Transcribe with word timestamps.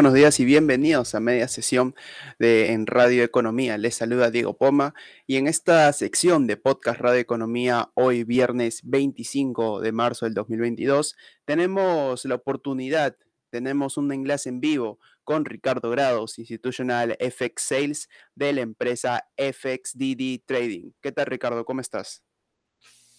buenos 0.00 0.14
días 0.14 0.40
y 0.40 0.46
bienvenidos 0.46 1.14
a 1.14 1.20
media 1.20 1.46
sesión 1.46 1.94
de 2.38 2.72
en 2.72 2.86
Radio 2.86 3.22
Economía. 3.22 3.76
Les 3.76 3.96
saluda 3.96 4.30
Diego 4.30 4.56
Poma 4.56 4.94
y 5.26 5.36
en 5.36 5.46
esta 5.46 5.92
sección 5.92 6.46
de 6.46 6.56
podcast 6.56 6.98
Radio 7.00 7.20
Economía, 7.20 7.90
hoy 7.92 8.24
viernes 8.24 8.80
25 8.84 9.82
de 9.82 9.92
marzo 9.92 10.24
del 10.24 10.32
2022, 10.32 11.16
tenemos 11.44 12.24
la 12.24 12.36
oportunidad, 12.36 13.14
tenemos 13.50 13.98
un 13.98 14.10
enlace 14.10 14.48
en 14.48 14.62
vivo 14.62 14.98
con 15.22 15.44
Ricardo 15.44 15.90
Grados, 15.90 16.38
Institutional 16.38 17.18
FX 17.20 17.62
Sales 17.62 18.08
de 18.34 18.54
la 18.54 18.62
empresa 18.62 19.28
FXDD 19.36 20.46
Trading. 20.46 20.92
¿Qué 21.02 21.12
tal 21.12 21.26
Ricardo? 21.26 21.66
¿Cómo 21.66 21.82
estás? 21.82 22.22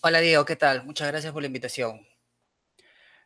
Hola 0.02 0.20
Diego, 0.20 0.45
¿qué 0.45 0.55
tal? 0.55 0.84
Muchas 0.84 1.09
gracias 1.09 1.32
por 1.32 1.43
la 1.43 1.48
invitación. 1.48 2.07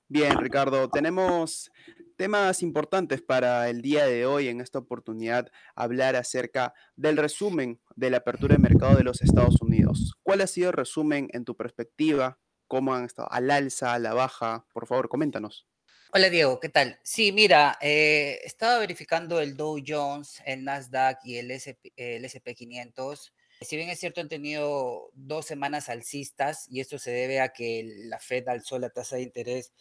Bien, 0.09 0.37
Ricardo, 0.37 0.89
tenemos 0.89 1.71
temas 2.15 2.61
importantes 2.61 3.21
para 3.21 3.69
el 3.69 3.81
día 3.81 4.05
de 4.05 4.25
hoy 4.25 4.47
en 4.47 4.61
esta 4.61 4.79
oportunidad, 4.79 5.51
hablar 5.75 6.15
acerca 6.15 6.73
del 6.95 7.17
resumen 7.17 7.81
de 7.95 8.09
la 8.09 8.17
apertura 8.17 8.55
de 8.55 8.61
mercado 8.61 8.95
de 8.95 9.03
los 9.03 9.21
Estados 9.21 9.61
Unidos. 9.61 10.15
¿Cuál 10.23 10.41
ha 10.41 10.47
sido 10.47 10.69
el 10.69 10.75
resumen 10.75 11.29
en 11.33 11.45
tu 11.45 11.55
perspectiva? 11.55 12.39
¿Cómo 12.67 12.93
han 12.93 13.05
estado? 13.05 13.31
¿Al 13.31 13.51
alza, 13.51 13.93
a 13.93 13.99
la 13.99 14.13
baja? 14.13 14.65
Por 14.73 14.87
favor, 14.87 15.09
coméntanos. 15.09 15.67
Hola 16.13 16.29
Diego, 16.29 16.59
¿qué 16.59 16.69
tal? 16.69 16.99
Sí, 17.03 17.31
mira, 17.31 17.77
eh, 17.81 18.39
estaba 18.43 18.79
verificando 18.79 19.41
el 19.41 19.57
Dow 19.57 19.77
Jones, 19.85 20.41
el 20.45 20.63
Nasdaq 20.63 21.19
y 21.25 21.37
el 21.37 21.51
SP, 21.51 21.91
el 21.97 22.23
SP 22.23 22.55
500 22.55 23.33
si 23.61 23.77
bien 23.77 23.89
es 23.89 23.99
cierto, 23.99 24.21
han 24.21 24.27
tenido 24.27 25.09
dos 25.13 25.45
semanas 25.45 25.89
alcistas 25.89 26.67
y 26.69 26.81
esto 26.81 26.99
se 26.99 27.11
debe 27.11 27.39
a 27.39 27.49
que 27.49 27.83
la 28.05 28.19
Fed 28.19 28.47
alzó 28.47 28.79
la 28.79 28.89
tasa 28.89 29.15
de 29.15 29.23
interés 29.23 29.73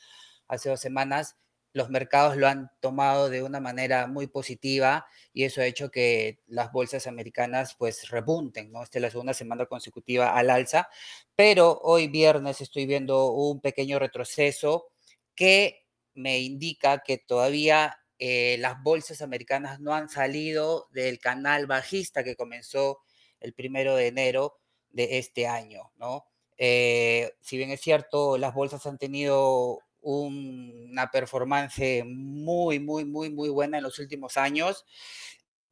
hace 0.46 0.68
dos 0.68 0.80
semanas, 0.80 1.36
los 1.74 1.90
mercados 1.90 2.36
lo 2.36 2.46
han 2.46 2.70
tomado 2.80 3.28
de 3.28 3.42
una 3.42 3.58
manera 3.60 4.06
muy 4.06 4.28
positiva 4.28 5.06
y 5.32 5.42
eso 5.42 5.60
ha 5.60 5.66
hecho 5.66 5.90
que 5.90 6.38
las 6.46 6.70
bolsas 6.70 7.08
americanas 7.08 7.74
pues 7.76 8.08
repunten, 8.10 8.70
¿no? 8.70 8.82
Esta 8.84 8.98
es 8.98 9.02
la 9.02 9.10
segunda 9.10 9.34
semana 9.34 9.66
consecutiva 9.66 10.34
al 10.36 10.50
alza, 10.50 10.88
pero 11.34 11.80
hoy 11.82 12.06
viernes 12.06 12.60
estoy 12.60 12.86
viendo 12.86 13.32
un 13.32 13.60
pequeño 13.60 13.98
retroceso 13.98 14.86
que 15.34 15.84
me 16.14 16.38
indica 16.38 17.02
que 17.04 17.18
todavía 17.18 17.98
eh, 18.20 18.56
las 18.60 18.80
bolsas 18.80 19.20
americanas 19.20 19.80
no 19.80 19.94
han 19.94 20.08
salido 20.08 20.86
del 20.92 21.18
canal 21.18 21.66
bajista 21.66 22.22
que 22.22 22.36
comenzó 22.36 23.00
el 23.40 23.52
primero 23.52 23.96
de 23.96 24.06
enero 24.06 24.60
de 24.90 25.18
este 25.18 25.48
año, 25.48 25.90
¿no? 25.96 26.24
Eh, 26.56 27.32
si 27.40 27.56
bien 27.56 27.70
es 27.70 27.80
cierto, 27.80 28.38
las 28.38 28.54
bolsas 28.54 28.86
han 28.86 28.96
tenido 28.96 29.80
una 30.04 31.10
performance 31.10 32.04
muy, 32.06 32.78
muy, 32.78 33.04
muy, 33.04 33.30
muy 33.30 33.48
buena 33.48 33.78
en 33.78 33.84
los 33.84 33.98
últimos 33.98 34.36
años, 34.36 34.84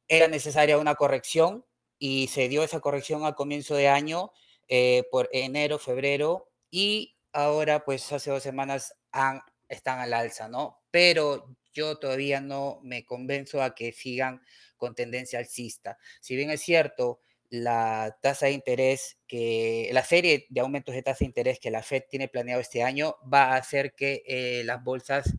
era 0.07 0.27
necesaria 0.27 0.77
una 0.77 0.95
corrección 0.95 1.65
y 1.97 2.27
se 2.27 2.49
dio 2.49 2.63
esa 2.63 2.81
corrección 2.81 3.23
al 3.23 3.35
comienzo 3.35 3.75
de 3.75 3.87
año, 3.87 4.31
eh, 4.67 5.03
por 5.11 5.29
enero, 5.31 5.79
febrero, 5.79 6.49
y 6.69 7.15
ahora, 7.31 7.85
pues 7.85 8.11
hace 8.11 8.31
dos 8.31 8.43
semanas 8.43 8.95
han, 9.11 9.41
están 9.69 9.99
al 9.99 10.13
alza, 10.13 10.47
¿no? 10.49 10.81
Pero 10.91 11.55
yo 11.73 11.97
todavía 11.99 12.41
no 12.41 12.79
me 12.83 13.05
convenzo 13.05 13.61
a 13.61 13.73
que 13.75 13.91
sigan 13.91 14.41
con 14.77 14.95
tendencia 14.95 15.39
alcista. 15.39 15.97
Si 16.19 16.35
bien 16.35 16.49
es 16.51 16.61
cierto, 16.61 17.19
la 17.53 18.17
tasa 18.21 18.47
de 18.47 18.53
interés 18.53 19.17
que 19.27 19.89
la 19.93 20.03
serie 20.03 20.47
de 20.49 20.61
aumentos 20.61 20.95
de 20.95 21.03
tasa 21.03 21.19
de 21.21 21.25
interés 21.27 21.59
que 21.59 21.71
la 21.71 21.83
Fed 21.83 22.03
tiene 22.09 22.27
planeado 22.27 22.61
este 22.61 22.83
año 22.83 23.15
va 23.33 23.53
a 23.53 23.57
hacer 23.57 23.93
que 23.95 24.23
eh, 24.27 24.63
las 24.65 24.83
bolsas 24.83 25.35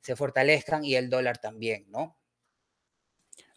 se 0.00 0.16
fortalezcan 0.16 0.84
y 0.84 0.96
el 0.96 1.10
dólar 1.10 1.38
también, 1.38 1.86
¿no? 1.90 2.17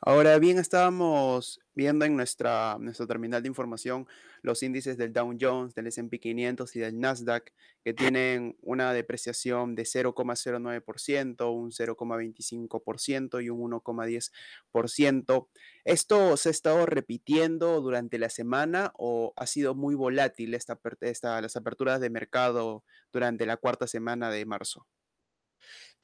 Ahora 0.04 0.40
bien, 0.40 0.58
estábamos 0.58 1.60
viendo 1.76 2.06
en 2.06 2.16
nuestra, 2.16 2.76
terminal 3.08 3.44
de 3.44 3.50
información 3.50 4.08
los 4.42 4.64
índices 4.64 4.98
del 4.98 5.14
Dow 5.14 5.38
Jones, 5.40 5.76
del 5.76 5.86
S&P 5.86 6.20
500 6.20 6.76
y 6.76 6.80
del 6.80 7.00
Nasdaq, 7.00 7.54
que 7.84 7.94
tienen 7.94 8.58
una 8.64 8.94
depreciación 8.94 9.76
de 9.76 9.84
0,09%, 9.84 11.54
un 11.54 11.70
0,25% 11.70 13.44
y 13.44 13.52
un 13.52 13.72
1,10%. 13.72 15.48
¿Esto 15.86 16.36
se 16.36 16.50
ha 16.50 16.52
estado 16.52 16.88
repitiendo 16.88 17.80
durante 17.80 18.18
la 18.18 18.30
semana 18.30 18.94
o 18.98 19.34
ha 19.36 19.46
sido 19.46 19.76
muy 19.76 19.94
volátil 19.94 20.56
esta, 20.56 20.80
esta, 21.02 21.40
las 21.42 21.56
aperturas 21.56 22.02
de 22.02 22.10
mercado 22.10 22.84
durante 23.14 23.46
la 23.46 23.58
cuarta 23.58 23.86
semana 23.86 24.32
de 24.32 24.48
marzo? 24.48 24.88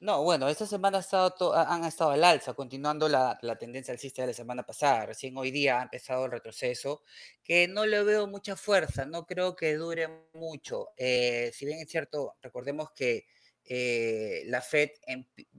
No, 0.00 0.22
bueno, 0.22 0.48
esta 0.48 0.64
semana 0.64 0.98
ha 0.98 1.00
estado 1.00 1.52
han 1.56 1.84
estado 1.84 2.12
al 2.12 2.22
alza, 2.22 2.54
continuando 2.54 3.08
la, 3.08 3.36
la 3.42 3.56
tendencia 3.58 3.90
alcista 3.92 4.22
de 4.22 4.28
la 4.28 4.32
semana 4.34 4.62
pasada. 4.62 5.06
Recién 5.06 5.36
hoy 5.36 5.50
día 5.50 5.80
ha 5.80 5.82
empezado 5.82 6.26
el 6.26 6.30
retroceso, 6.30 7.02
que 7.42 7.66
no 7.66 7.84
le 7.84 8.04
veo 8.04 8.28
mucha 8.28 8.54
fuerza, 8.54 9.06
no 9.06 9.26
creo 9.26 9.56
que 9.56 9.74
dure 9.74 10.08
mucho. 10.34 10.90
Eh, 10.96 11.50
si 11.52 11.66
bien 11.66 11.80
es 11.80 11.88
cierto, 11.90 12.36
recordemos 12.42 12.92
que 12.92 13.26
eh, 13.64 14.44
la 14.46 14.60
Fed 14.60 14.90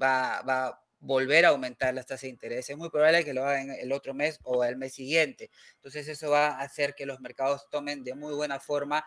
va, 0.02 0.42
va 0.44 0.68
a 0.68 0.86
volver 1.02 1.46
a 1.46 1.50
aumentar 1.50 1.94
las 1.94 2.06
tasas 2.06 2.22
de 2.22 2.30
interés. 2.30 2.70
Es 2.70 2.78
muy 2.78 2.90
probable 2.90 3.26
que 3.26 3.34
lo 3.34 3.44
hagan 3.46 3.72
el 3.72 3.92
otro 3.92 4.14
mes 4.14 4.40
o 4.44 4.64
el 4.64 4.78
mes 4.78 4.94
siguiente. 4.94 5.50
Entonces 5.76 6.08
eso 6.08 6.30
va 6.32 6.48
a 6.48 6.62
hacer 6.62 6.96
que 6.96 7.06
los 7.06 7.20
mercados 7.20 7.68
tomen 7.70 8.06
de 8.06 8.16
muy 8.16 8.34
buena 8.34 8.62
forma 8.62 9.06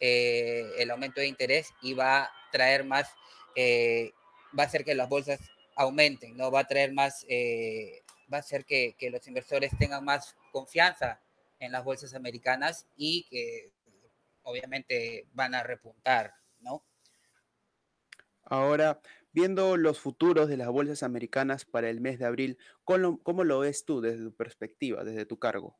eh, 0.00 0.64
el 0.78 0.90
aumento 0.90 1.20
de 1.20 1.28
interés 1.28 1.68
y 1.82 1.94
va 1.94 2.24
a 2.24 2.30
traer 2.50 2.84
más 2.84 3.06
va 4.58 4.64
a 4.64 4.66
hacer 4.66 4.84
que 4.84 4.94
las 4.94 5.08
bolsas 5.08 5.40
aumenten, 5.76 6.36
¿no? 6.36 6.50
Va 6.50 6.60
a 6.60 6.66
traer 6.66 6.92
más, 6.92 7.24
eh, 7.28 8.02
va 8.32 8.38
a 8.38 8.40
hacer 8.40 8.64
que, 8.64 8.94
que, 8.98 9.10
los 9.10 9.26
inversores 9.26 9.72
tengan 9.78 10.04
más 10.04 10.36
confianza 10.52 11.20
en 11.58 11.72
las 11.72 11.84
bolsas 11.84 12.14
americanas 12.14 12.86
y 12.96 13.24
que 13.30 13.70
obviamente 14.42 15.26
van 15.32 15.54
a 15.54 15.62
repuntar, 15.62 16.34
¿no? 16.60 16.84
Ahora, 18.44 19.00
viendo 19.32 19.76
los 19.76 19.98
futuros 19.98 20.48
de 20.48 20.56
las 20.56 20.68
bolsas 20.68 21.02
americanas 21.02 21.64
para 21.64 21.88
el 21.88 22.00
mes 22.00 22.18
de 22.18 22.26
abril, 22.26 22.58
¿cómo, 22.84 23.22
cómo 23.22 23.44
lo 23.44 23.60
ves 23.60 23.84
tú 23.84 24.00
desde 24.00 24.24
tu 24.24 24.34
perspectiva, 24.34 25.04
desde 25.04 25.26
tu 25.26 25.38
cargo? 25.38 25.78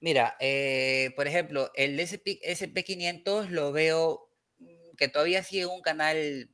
Mira, 0.00 0.36
eh, 0.38 1.12
por 1.16 1.26
ejemplo, 1.26 1.72
el 1.74 1.98
SP, 1.98 2.38
SP500 2.44 3.48
lo 3.48 3.72
veo 3.72 4.30
mm, 4.58 4.94
que 4.96 5.08
todavía 5.08 5.42
sigue 5.42 5.66
un 5.66 5.82
canal 5.82 6.48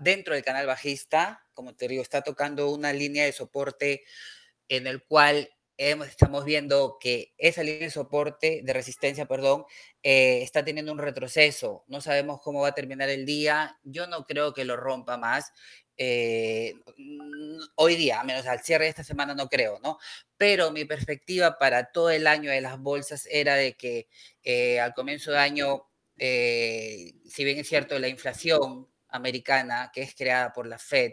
dentro 0.00 0.34
del 0.34 0.44
canal 0.44 0.66
bajista, 0.66 1.46
como 1.54 1.74
te 1.74 1.88
digo, 1.88 2.02
está 2.02 2.22
tocando 2.22 2.70
una 2.70 2.92
línea 2.92 3.24
de 3.24 3.32
soporte 3.32 4.02
en 4.68 4.86
el 4.86 5.04
cual 5.04 5.48
estamos 5.76 6.44
viendo 6.44 6.98
que 7.00 7.32
esa 7.38 7.62
línea 7.62 7.80
de 7.80 7.90
soporte, 7.90 8.60
de 8.62 8.72
resistencia, 8.74 9.26
perdón, 9.26 9.64
eh, 10.02 10.42
está 10.42 10.62
teniendo 10.62 10.92
un 10.92 10.98
retroceso. 10.98 11.84
No 11.88 12.02
sabemos 12.02 12.40
cómo 12.42 12.60
va 12.60 12.68
a 12.68 12.74
terminar 12.74 13.08
el 13.08 13.24
día. 13.24 13.78
Yo 13.82 14.06
no 14.06 14.26
creo 14.26 14.52
que 14.52 14.66
lo 14.66 14.76
rompa 14.76 15.16
más. 15.16 15.52
Eh, 15.96 16.74
hoy 17.76 17.96
día, 17.96 18.20
a 18.20 18.24
menos 18.24 18.46
al 18.46 18.60
cierre 18.60 18.84
de 18.84 18.90
esta 18.90 19.04
semana, 19.04 19.34
no 19.34 19.48
creo, 19.48 19.78
¿no? 19.82 19.98
Pero 20.36 20.70
mi 20.70 20.84
perspectiva 20.84 21.56
para 21.56 21.90
todo 21.92 22.10
el 22.10 22.26
año 22.26 22.50
de 22.50 22.60
las 22.60 22.78
bolsas 22.78 23.26
era 23.30 23.54
de 23.54 23.74
que 23.74 24.08
eh, 24.42 24.80
al 24.80 24.92
comienzo 24.92 25.30
de 25.30 25.38
año, 25.38 25.86
si 26.18 27.44
bien 27.44 27.58
es 27.58 27.68
cierto, 27.68 27.98
la 27.98 28.08
inflación 28.08 28.86
americana 29.12 29.90
que 29.92 30.02
es 30.02 30.14
creada 30.14 30.52
por 30.52 30.66
la 30.66 30.78
Fed, 30.78 31.12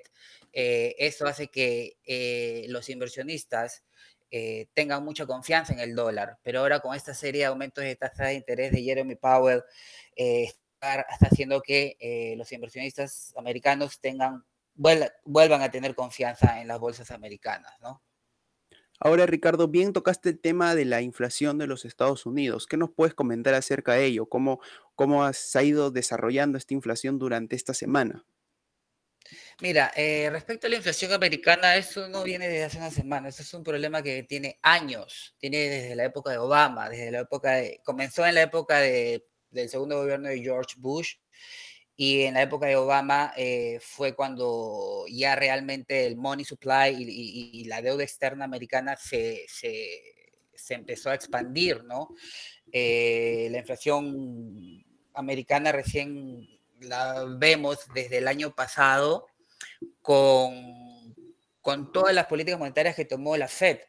eh, 0.53 0.96
eso 0.97 1.28
hace 1.28 1.47
que 1.50 1.97
eh, 2.06 2.66
los 2.69 2.90
inversionistas 2.90 3.84
eh, 4.31 4.68
tengan 4.74 5.03
mucha 5.03 5.25
confianza 5.25 5.74
en 5.74 5.80
el 5.80 5.96
dólar. 5.96 6.38
Pero 6.44 6.59
ahora 6.59 6.80
con 6.80 6.96
esta 6.96 7.13
serie 7.13 7.41
de 7.41 7.47
aumentos 7.47 7.84
de 7.84 7.96
tasa 7.96 8.25
de 8.25 8.35
interés 8.35 8.72
de 8.72 8.84
Jeremy 8.84 9.16
Powell, 9.16 9.63
está, 10.16 11.06
haciendo 11.22 11.62
que 11.62 12.35
los 12.38 12.52
inversionistas 12.52 13.34
americanos 13.38 14.00
tengan, 14.00 14.46
vuelvan 14.74 15.62
a 15.62 15.72
tener 15.72 15.96
confianza 15.96 16.62
en 16.62 16.68
las 16.68 16.79
bolsas 16.79 17.12
americanas, 17.12 17.73
¿no? 17.82 18.02
Ahora, 18.99 19.26
Ricardo, 19.28 19.67
bien 19.67 19.94
tocaste 19.94 20.29
el 20.29 20.40
tema 20.40 20.73
de 20.73 20.85
la 20.85 21.02
inflación 21.02 21.58
de 21.58 21.67
los 21.67 21.85
Estados 21.85 22.26
Unidos. 22.26 22.66
¿Qué 22.66 22.78
nos 22.78 22.90
puedes 22.90 23.14
comentar 23.14 23.53
acerca 23.53 23.94
de 23.94 24.05
ello? 24.05 24.28
¿Cómo, 24.28 24.59
cómo 24.96 25.23
has 25.23 25.55
ido 25.55 25.91
desarrollando 25.91 26.58
esta 26.58 26.73
inflación 26.73 27.20
durante 27.20 27.55
esta 27.55 27.73
semana? 27.73 28.26
Mira, 29.61 29.91
eh, 29.96 30.29
respecto 30.32 30.67
a 30.67 30.70
la 30.70 30.78
inflación 30.78 31.11
americana, 31.11 31.76
eso 31.76 32.08
no 32.08 32.23
viene 32.23 32.47
desde 32.47 32.64
hace 32.64 32.78
una 32.78 32.91
semana, 32.91 33.29
eso 33.29 33.41
es 33.41 33.53
un 33.53 33.64
problema 33.64 34.02
que 34.02 34.23
tiene 34.23 34.59
años, 34.61 35.35
tiene 35.40 35.70
desde 35.70 35.96
la 35.96 36.05
época 36.05 36.32
de 36.32 36.38
Obama, 36.38 36.90
desde 36.90 37.11
la 37.11 37.20
época 37.22 37.53
de, 37.53 37.82
comenzó 37.84 38.26
en 38.26 38.35
la 38.35 38.43
época 38.43 38.79
de, 38.79 39.26
del 39.50 39.70
segundo 39.70 39.97
gobierno 39.97 40.29
de 40.29 40.40
George 40.40 40.76
Bush 40.78 41.16
y 41.99 42.22
en 42.22 42.35
la 42.35 42.44
época 42.44 42.67
de 42.67 42.76
Obama 42.76 43.34
eh, 43.35 43.79
fue 43.82 44.14
cuando 44.14 45.05
ya 45.09 45.35
realmente 45.35 46.05
el 46.05 46.16
money 46.16 46.46
supply 46.46 46.96
y, 46.96 47.64
la 47.66 47.82
deuda 47.82 48.03
externa 48.03 48.46
americana 48.46 48.96
se, 48.96 49.46
se, 49.49 50.73
empezó 50.76 51.09
a 51.09 51.16
expandir, 51.16 51.84
¿no? 51.84 52.09
Eh, 52.72 53.47
la 53.52 53.58
inflación 53.58 54.85
americana 55.16 55.72
recién 55.72 56.47
la 56.82 57.26
vemos 57.40 57.79
desde 57.96 58.20
el 58.20 58.28
año 58.28 58.53
pasado 58.53 59.26
con, 60.03 61.16
con 61.61 61.91
todas 61.91 62.14
las 62.14 62.28
políticas 62.28 62.59
monetarias 62.59 62.96
que 62.96 63.05
tomó 63.05 63.35
la 63.38 63.47
Fed, 63.47 63.79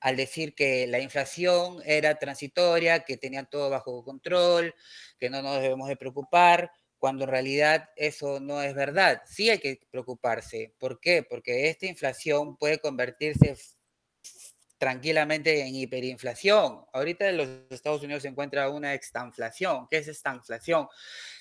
al 0.00 0.16
decir 0.16 0.56
que 0.56 0.88
la 0.88 0.98
inflación 0.98 1.80
era 1.84 2.18
transitoria, 2.18 3.04
que 3.04 3.16
tenían 3.18 3.48
todo 3.48 3.70
bajo 3.70 4.02
control, 4.04 4.74
que 5.16 5.30
no 5.30 5.42
nos 5.42 5.62
debemos 5.62 5.88
de 5.88 5.96
preocupar, 5.96 6.72
cuando 7.02 7.24
en 7.24 7.30
realidad 7.30 7.90
eso 7.96 8.38
no 8.38 8.62
es 8.62 8.76
verdad. 8.76 9.22
Sí 9.26 9.50
hay 9.50 9.58
que 9.58 9.80
preocuparse. 9.90 10.72
¿Por 10.78 11.00
qué? 11.00 11.24
Porque 11.28 11.68
esta 11.68 11.86
inflación 11.86 12.56
puede 12.56 12.78
convertirse 12.78 13.56
tranquilamente 14.78 15.62
en 15.66 15.74
hiperinflación. 15.74 16.84
Ahorita 16.92 17.28
en 17.28 17.38
los 17.38 17.48
Estados 17.70 18.04
Unidos 18.04 18.22
se 18.22 18.28
encuentra 18.28 18.70
una 18.70 18.94
extanflación. 18.94 19.88
¿Qué 19.90 19.96
es 19.96 20.06
esta 20.06 20.32
inflación? 20.32 20.86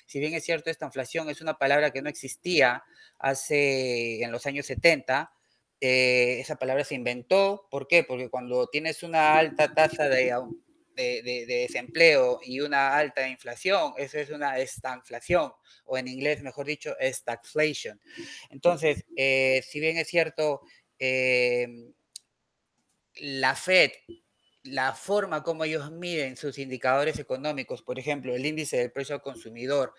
Si 0.08 0.20
bien 0.20 0.34
es 0.34 0.44
cierto, 0.44 0.72
esta 0.72 0.88
inflación 0.88 1.30
es 1.30 1.42
una 1.42 1.60
palabra 1.60 1.92
que 1.92 2.02
no 2.02 2.10
existía 2.10 2.84
hace 3.20 4.24
en 4.24 4.32
los 4.32 4.48
años 4.48 4.66
70, 4.66 5.32
eh, 5.80 6.40
esa 6.40 6.56
palabra 6.56 6.84
se 6.84 6.96
inventó. 6.96 7.68
¿Por 7.70 7.88
qué? 7.88 8.04
Porque 8.04 8.30
cuando 8.30 8.66
tienes 8.66 9.04
una 9.04 9.38
alta 9.38 9.76
tasa 9.76 10.10
de, 10.10 10.34
de, 10.96 11.46
desempleo 11.48 12.40
y 12.44 12.60
una 12.60 12.96
alta 12.96 13.28
inflación, 13.28 13.94
eso 13.98 14.18
es 14.20 14.30
una 14.30 14.58
estanflación, 14.60 15.52
o 15.86 15.98
en 15.98 16.08
inglés, 16.08 16.42
mejor 16.42 16.66
dicho, 16.66 16.96
stagflation. 17.02 18.00
Entonces, 18.50 19.06
eh, 19.16 19.64
si 19.68 19.80
bien 19.80 19.98
es 19.98 20.08
cierto, 20.08 20.62
eh, 21.00 21.68
la 23.16 23.56
Fed, 23.56 23.92
la 24.64 24.94
forma 24.94 25.44
como 25.44 25.64
ellos 25.64 25.92
miden 25.92 26.38
sus 26.38 26.58
indicadores 26.58 27.20
económicos, 27.20 27.82
por 27.82 27.98
ejemplo, 27.98 28.36
el 28.36 28.46
índice 28.46 28.78
del 28.78 28.92
precio 28.92 29.16
al 29.16 29.22
consumidor, 29.22 29.94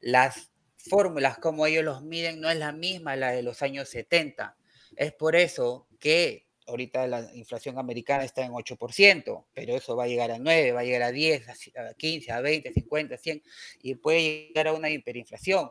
las 0.00 0.50
fórmulas 0.76 1.38
como 1.38 1.66
ellos 1.66 1.84
los 1.84 2.02
miden 2.02 2.40
no 2.40 2.50
es 2.50 2.58
la 2.58 2.72
misma 2.72 3.16
la 3.16 3.30
de 3.30 3.42
los 3.42 3.62
años 3.62 3.88
70. 3.88 4.56
Es 4.96 5.12
por 5.12 5.36
eso 5.36 5.88
que 5.98 6.46
ahorita 6.66 7.06
la 7.06 7.28
inflación 7.34 7.78
americana 7.78 8.24
está 8.24 8.44
en 8.44 8.52
8%, 8.52 9.44
pero 9.52 9.76
eso 9.76 9.96
va 9.96 10.04
a 10.04 10.08
llegar 10.08 10.30
a 10.30 10.38
9, 10.38 10.72
va 10.72 10.80
a 10.80 10.84
llegar 10.84 11.02
a 11.02 11.12
10, 11.12 11.48
a 11.48 11.94
15, 11.94 12.32
a 12.32 12.40
20, 12.40 12.72
50, 12.72 13.16
100 13.16 13.42
y 13.82 13.94
puede 13.96 14.48
llegar 14.48 14.68
a 14.68 14.72
una 14.72 14.90
hiperinflación. 14.90 15.70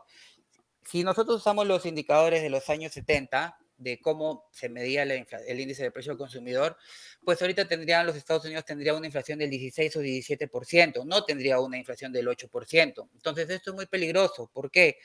Si 0.84 1.04
nosotros 1.04 1.36
usamos 1.36 1.66
los 1.66 1.86
indicadores 1.86 2.42
de 2.42 2.50
los 2.50 2.68
años 2.68 2.92
70, 2.92 3.56
de 3.82 4.00
cómo 4.00 4.48
se 4.52 4.68
medía 4.68 5.02
el 5.02 5.60
índice 5.60 5.82
de 5.82 5.90
precio 5.90 6.12
al 6.12 6.18
consumidor, 6.18 6.76
pues 7.24 7.40
ahorita 7.42 7.66
tendrían 7.66 8.06
los 8.06 8.16
Estados 8.16 8.44
Unidos 8.44 8.64
tendría 8.64 8.94
una 8.94 9.06
inflación 9.06 9.38
del 9.38 9.50
16 9.50 9.96
o 9.96 10.02
17%, 10.02 11.04
no 11.04 11.24
tendría 11.24 11.58
una 11.58 11.76
inflación 11.76 12.12
del 12.12 12.28
8%. 12.28 13.08
Entonces 13.14 13.50
esto 13.50 13.70
es 13.70 13.76
muy 13.76 13.86
peligroso. 13.86 14.50
¿Por 14.52 14.70
qué? 14.70 14.98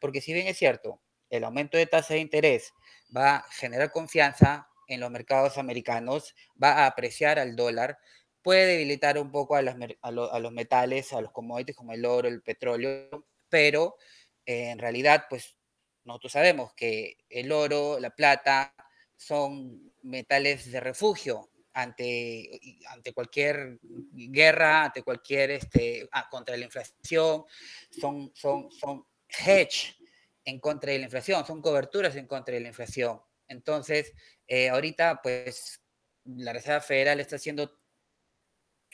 Porque 0.00 0.20
si 0.20 0.32
bien 0.32 0.46
es 0.48 0.56
cierto, 0.56 1.00
el 1.30 1.44
aumento 1.44 1.76
de 1.76 1.86
tasa 1.86 2.14
de 2.14 2.20
interés 2.20 2.72
va 3.16 3.36
a 3.36 3.42
generar 3.52 3.92
confianza 3.92 4.68
en 4.88 5.00
los 5.00 5.10
mercados 5.10 5.58
americanos, 5.58 6.34
va 6.62 6.72
a 6.72 6.86
apreciar 6.86 7.38
al 7.38 7.56
dólar, 7.56 7.98
puede 8.42 8.66
debilitar 8.66 9.18
un 9.18 9.30
poco 9.30 9.56
a, 9.56 9.60
a 9.60 10.40
los 10.40 10.52
metales, 10.52 11.12
a 11.12 11.20
los 11.20 11.32
commodities 11.32 11.76
como 11.76 11.92
el 11.92 12.04
oro, 12.04 12.28
el 12.28 12.42
petróleo, 12.42 13.26
pero 13.48 13.96
eh, 14.44 14.70
en 14.70 14.78
realidad 14.78 15.26
pues 15.28 15.56
nosotros 16.04 16.32
sabemos 16.32 16.72
que 16.74 17.16
el 17.30 17.50
oro, 17.50 17.98
la 17.98 18.10
plata, 18.10 18.74
son 19.16 19.92
metales 20.02 20.70
de 20.70 20.80
refugio 20.80 21.50
ante, 21.72 22.60
ante 22.90 23.12
cualquier 23.12 23.78
guerra, 24.12 24.84
ante 24.84 25.02
cualquier, 25.02 25.52
este, 25.52 26.08
ah, 26.12 26.28
contra 26.30 26.56
la 26.56 26.64
inflación, 26.64 27.44
son, 27.90 28.30
son, 28.34 28.70
son 28.70 29.06
hedge 29.28 29.96
en 30.44 30.60
contra 30.60 30.92
de 30.92 30.98
la 30.98 31.04
inflación, 31.04 31.44
son 31.46 31.62
coberturas 31.62 32.14
en 32.16 32.26
contra 32.26 32.54
de 32.54 32.60
la 32.60 32.68
inflación. 32.68 33.20
Entonces, 33.48 34.12
eh, 34.46 34.68
ahorita, 34.68 35.20
pues, 35.22 35.80
la 36.24 36.52
Reserva 36.52 36.80
Federal 36.80 37.20
está 37.20 37.36
haciendo 37.36 37.78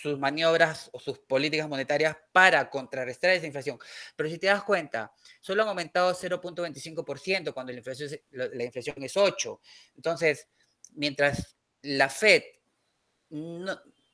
sus 0.01 0.19
maniobras 0.19 0.89
o 0.93 0.99
sus 0.99 1.19
políticas 1.19 1.69
monetarias 1.69 2.17
para 2.33 2.71
contrarrestar 2.71 3.31
esa 3.31 3.47
inflación. 3.47 3.79
Pero 4.17 4.31
si 4.31 4.39
te 4.39 4.47
das 4.47 4.65
cuenta, 4.65 5.13
solo 5.41 5.63
han 5.63 5.69
aumentado 5.69 6.15
0.25% 6.15 7.53
cuando 7.53 7.73
la 7.73 7.79
inflación, 7.79 8.09
es, 8.11 8.21
la 8.31 8.65
inflación 8.65 9.03
es 9.03 9.17
8. 9.17 9.61
Entonces, 9.97 10.49
mientras 10.95 11.57
la 11.83 12.09
Fed, 12.09 12.43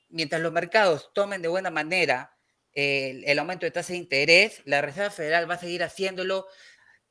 mientras 0.09 0.41
los 0.41 0.53
mercados 0.53 1.13
tomen 1.15 1.41
de 1.41 1.49
buena 1.49 1.71
manera 1.71 2.37
el, 2.73 3.25
el 3.25 3.39
aumento 3.39 3.65
de 3.65 3.71
tasa 3.71 3.93
de 3.93 3.99
interés, 3.99 4.63
la 4.65 4.83
Reserva 4.83 5.11
Federal 5.11 5.49
va 5.49 5.55
a 5.55 5.59
seguir 5.59 5.85
haciéndolo 5.85 6.49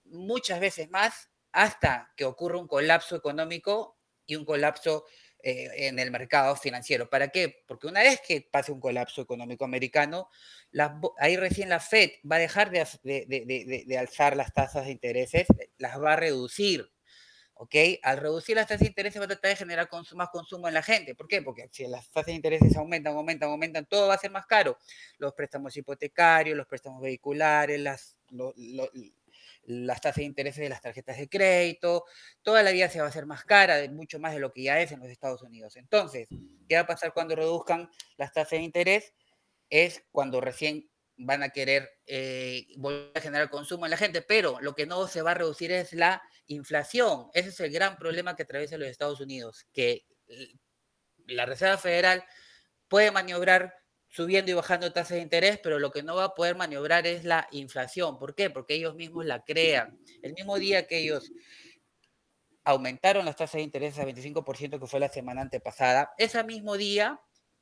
muchas 0.03 0.59
veces 0.59 0.89
más 0.89 1.29
hasta 1.55 2.11
que 2.17 2.25
ocurra 2.25 2.57
un 2.57 2.67
colapso 2.67 3.15
económico 3.15 3.97
y 4.25 4.35
un 4.35 4.43
colapso 4.43 5.05
eh, 5.41 5.87
en 5.87 5.99
el 5.99 6.11
mercado 6.11 6.53
financiero. 6.57 7.09
¿Para 7.09 7.29
qué? 7.29 7.63
Porque 7.65 7.87
una 7.87 8.01
vez 8.01 8.19
que 8.27 8.41
pase 8.41 8.73
un 8.73 8.81
colapso 8.81 9.21
económico 9.21 9.63
americano, 9.63 10.29
ahí 11.17 11.37
recién 11.37 11.69
la 11.69 11.79
Fed 11.79 12.11
va 12.29 12.35
a 12.35 12.39
dejar 12.39 12.71
de, 12.71 13.97
alzar 13.97 14.35
las 14.35 14.53
tasas 14.53 14.85
de 14.85 14.91
intereses, 14.91 15.47
las 15.77 16.01
va 16.01 16.13
a 16.13 16.15
reducir. 16.17 16.91
¿ok? 17.53 17.73
Al 18.03 18.17
reducir 18.17 18.57
las 18.57 18.67
tasas 18.67 18.81
de 18.81 18.87
intereses 18.87 19.21
va 19.21 19.25
a 19.25 19.29
tratar 19.29 19.51
de 19.51 19.55
generar 19.55 19.87
más 20.15 20.29
consumo 20.29 20.67
en 20.67 20.73
la 20.73 20.83
gente. 20.83 21.15
¿Por 21.15 21.29
qué? 21.29 21.41
Porque 21.41 21.69
si 21.71 21.87
las 21.87 22.11
tasas 22.11 22.25
de 22.25 22.33
intereses 22.33 22.75
aumentan, 22.75 23.15
aumentan, 23.15 23.49
aumentan, 23.49 23.85
todo 23.85 24.09
va 24.09 24.15
a 24.15 24.17
ser 24.17 24.31
más 24.31 24.45
caro. 24.45 24.77
Los 25.19 25.33
préstamos 25.33 25.77
hipotecarios, 25.77 26.57
los 26.57 26.67
préstamos 26.67 27.01
vehiculares, 27.01 27.79
las, 27.79 28.17
las 29.65 30.01
tasas 30.01 30.17
de 30.17 30.23
interés 30.23 30.55
de 30.55 30.69
las 30.69 30.81
tarjetas 30.81 31.17
de 31.17 31.29
crédito, 31.29 32.05
toda 32.41 32.63
la 32.63 32.71
vida 32.71 32.89
se 32.89 32.99
va 32.99 33.05
a 33.05 33.09
hacer 33.09 33.25
más 33.25 33.43
cara, 33.45 33.79
mucho 33.91 34.19
más 34.19 34.33
de 34.33 34.39
lo 34.39 34.51
que 34.53 34.63
ya 34.63 34.79
es 34.79 34.91
en 34.91 34.99
los 34.99 35.09
Estados 35.09 35.41
Unidos. 35.41 35.75
Entonces, 35.75 36.27
¿qué 36.67 36.75
va 36.75 36.81
a 36.81 36.87
pasar 36.87 37.13
cuando 37.13 37.35
reduzcan 37.35 37.89
las 38.17 38.31
tasas 38.31 38.51
de 38.51 38.63
interés? 38.63 39.13
Es 39.69 40.03
cuando 40.11 40.41
recién 40.41 40.89
van 41.17 41.43
a 41.43 41.49
querer 41.49 41.89
eh, 42.05 42.67
volver 42.77 43.11
a 43.15 43.21
generar 43.21 43.49
consumo 43.49 43.85
en 43.85 43.91
la 43.91 43.97
gente, 43.97 44.21
pero 44.21 44.59
lo 44.61 44.75
que 44.75 44.85
no 44.85 45.07
se 45.07 45.21
va 45.21 45.31
a 45.31 45.35
reducir 45.35 45.71
es 45.71 45.93
la 45.93 46.21
inflación. 46.47 47.29
Ese 47.33 47.49
es 47.49 47.59
el 47.59 47.71
gran 47.71 47.97
problema 47.97 48.35
que 48.35 48.43
atraviesa 48.43 48.77
los 48.77 48.89
Estados 48.89 49.21
Unidos, 49.21 49.65
que 49.73 50.05
la 51.27 51.45
Reserva 51.45 51.77
Federal 51.77 52.23
puede 52.87 53.11
maniobrar 53.11 53.73
subiendo 54.15 54.49
y 54.49 54.53
bajando 54.53 54.93
tasas 54.93 55.17
de 55.17 55.23
interés, 55.23 55.59
pero 55.61 55.77
lo 55.77 55.91
que 55.91 56.01
no 56.01 56.15
va 56.15 56.23
a 56.23 56.35
poder 56.35 56.55
maniobrar 56.55 57.05
es 57.05 57.25
la 57.25 57.49
inflación. 57.51 58.17
¿Por 58.17 58.33
qué? 58.33 58.49
Porque 58.49 58.75
ellos 58.75 58.95
mismos 58.95 59.25
la 59.25 59.43
crean. 59.43 59.99
El 60.21 60.33
mismo 60.33 60.57
día 60.57 60.87
que 60.87 60.99
ellos 60.99 61.33
aumentaron 62.63 63.25
las 63.25 63.35
tasas 63.35 63.55
de 63.55 63.63
interés 63.63 63.99
a 63.99 64.05
25%, 64.05 64.79
que 64.79 64.87
fue 64.87 65.01
la 65.01 65.09
semana 65.09 65.41
antepasada, 65.41 66.13
ese 66.17 66.41
mismo 66.45 66.77
día 66.77 67.19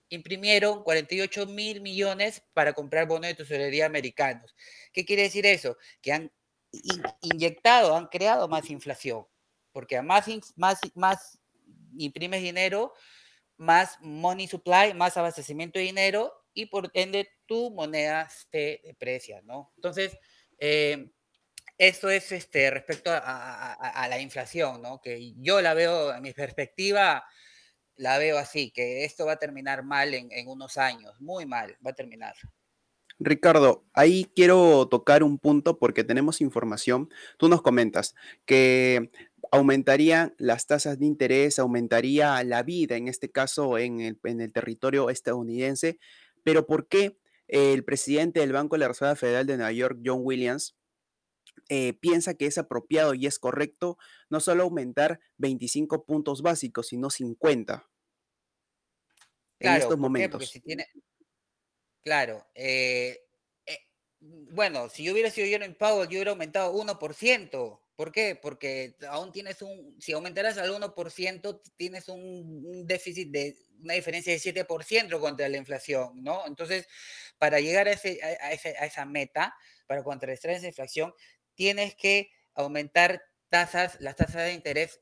imprimieron 0.09 0.83
48 0.83 1.47
mil 1.47 1.81
millones 1.81 2.43
para 2.53 2.73
comprar 2.73 3.07
bonos 3.07 3.29
de 3.29 3.33
tesorería 3.33 3.87
americanos. 3.87 4.55
¿Qué 4.91 5.05
quiere 5.05 5.23
decir 5.23 5.47
eso? 5.47 5.75
Que 6.03 6.13
han 6.13 6.31
inyectado, 7.21 7.97
han 7.97 8.05
creado 8.05 8.47
más 8.47 8.69
inflación, 8.69 9.25
porque 9.71 9.97
a 9.97 10.03
más, 10.03 10.27
más, 10.55 10.79
más 10.93 11.39
imprimes 11.97 12.43
dinero, 12.43 12.93
más 13.57 13.97
money 14.01 14.47
supply, 14.47 14.93
más 14.93 15.17
abastecimiento 15.17 15.79
de 15.79 15.85
dinero 15.85 16.42
y 16.53 16.67
por 16.67 16.91
ende 16.93 17.29
tu 17.45 17.71
moneda 17.71 18.29
se 18.29 18.81
deprecia, 18.83 19.41
¿no? 19.43 19.71
Entonces, 19.75 20.17
eh, 20.59 21.09
eso 21.77 22.09
es 22.09 22.31
este, 22.31 22.69
respecto 22.69 23.11
a, 23.13 24.07
la 24.09 24.19
inflación, 24.19 24.81
¿no? 24.81 25.01
Que 25.01 25.33
yo 25.37 25.61
la 25.61 25.73
veo, 25.73 26.13
en 26.13 26.21
mi 26.21 26.33
perspectiva, 26.33 27.25
la 27.95 28.17
veo 28.17 28.37
así, 28.37 28.71
que 28.71 29.05
esto 29.05 29.25
va 29.25 29.33
a 29.33 29.39
terminar 29.39 29.83
mal 29.83 30.13
en, 30.13 30.31
en 30.31 30.47
unos 30.47 30.77
años, 30.77 31.19
muy 31.19 31.45
mal, 31.45 31.77
va 31.85 31.91
a 31.91 31.95
terminar. 31.95 32.35
Ricardo, 33.19 33.85
ahí 33.93 34.31
quiero 34.35 34.87
tocar 34.87 35.23
un 35.23 35.37
punto 35.37 35.77
porque 35.77 36.03
tenemos 36.03 36.41
información. 36.41 37.09
Tú 37.37 37.47
nos 37.47 37.61
comentas 37.61 38.15
que 38.45 39.11
aumentarían 39.51 40.33
las 40.37 40.67
tasas 40.67 40.99
de 40.99 41.05
interés, 41.05 41.59
aumentaría 41.59 42.43
la 42.43 42.63
vida, 42.63 42.95
en 42.95 43.07
este 43.07 43.29
caso 43.29 43.77
en 43.77 44.01
el, 44.01 44.19
en 44.23 44.41
el 44.41 44.51
territorio 44.51 45.09
estadounidense, 45.09 45.99
pero 46.43 46.65
¿por 46.65 46.87
qué 46.87 47.17
el 47.47 47.83
presidente 47.83 48.39
del 48.39 48.53
Banco 48.53 48.75
de 48.75 48.79
la 48.79 48.87
Reserva 48.87 49.15
Federal 49.15 49.45
de 49.45 49.57
Nueva 49.57 49.71
York, 49.71 49.99
John 50.03 50.21
Williams, 50.23 50.75
eh, 51.69 51.93
piensa 51.93 52.33
que 52.33 52.45
es 52.45 52.57
apropiado 52.57 53.13
y 53.13 53.25
es 53.25 53.39
correcto 53.39 53.97
no 54.29 54.39
solo 54.39 54.63
aumentar 54.63 55.19
25 55.37 56.05
puntos 56.05 56.41
básicos, 56.41 56.87
sino 56.87 57.09
50 57.09 57.89
en 59.59 59.73
estos 59.73 59.97
momentos? 59.97 60.49
si 60.49 60.59
tiene... 60.59 60.87
Claro, 62.01 62.45
eh, 62.53 63.21
eh, 63.65 63.79
bueno, 64.19 64.89
si 64.89 65.03
yo 65.03 65.13
hubiera 65.13 65.29
sido 65.29 65.47
Jerome 65.47 65.73
Powell, 65.73 66.09
yo 66.09 66.17
hubiera 66.17 66.31
aumentado 66.31 66.73
1%. 66.73 67.79
¿Por 67.95 68.11
qué? 68.11 68.35
Porque 68.35 68.95
aún 69.07 69.31
tienes 69.31 69.61
un, 69.61 69.95
si 69.99 70.13
aumentaras 70.13 70.57
al 70.57 70.71
1%, 70.71 71.61
tienes 71.77 72.09
un, 72.09 72.87
déficit 72.87 73.29
de 73.29 73.55
una 73.81 73.93
diferencia 73.93 74.33
de 74.33 74.39
7% 74.39 75.19
contra 75.19 75.47
la 75.47 75.57
inflación, 75.57 76.23
¿no? 76.23 76.45
Entonces, 76.47 76.87
para 77.37 77.59
llegar 77.59 77.87
a, 77.87 77.91
ese, 77.91 78.19
a, 78.23 78.85
esa 78.85 79.05
meta, 79.05 79.53
para 79.85 80.03
contrarrestar 80.03 80.51
esa 80.51 80.67
inflación, 80.67 81.13
tienes 81.53 81.95
que 81.95 82.31
aumentar 82.55 83.21
tasas, 83.49 83.97
las 83.99 84.15
tasas 84.15 84.45
de 84.45 84.53
interés 84.53 84.99